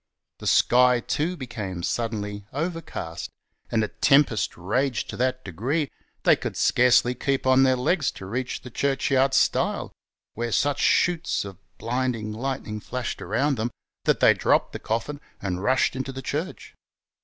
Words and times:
The 0.39 0.47
sky, 0.47 0.99
too, 0.99 1.37
became 1.37 1.83
suddenly 1.83 2.47
overcast, 2.51 3.29
and 3.69 3.83
a 3.83 3.87
tempest 3.89 4.57
raged 4.57 5.11
to 5.11 5.17
that 5.17 5.45
degree, 5.45 5.91
they 6.23 6.35
coidd 6.35 6.55
scarcely 6.55 7.13
keep 7.13 7.45
on 7.45 7.61
their 7.61 7.75
legs 7.75 8.09
to 8.13 8.25
reach 8.25 8.61
the 8.61 8.71
churchyard 8.71 9.35
stile, 9.35 9.91
where 10.33 10.51
such 10.51 10.79
sheets 10.79 11.45
of 11.45 11.59
blinding 11.77 12.33
lightning 12.33 12.79
flashed 12.79 13.21
around 13.21 13.57
them, 13.57 13.69
that 14.05 14.21
they 14.21 14.33
dropped 14.33 14.73
the 14.73 14.79
coffin 14.79 15.21
and 15.39 15.61
rushed 15.61 15.95
into 15.95 16.11
the 16.11 16.23
church. 16.23 16.73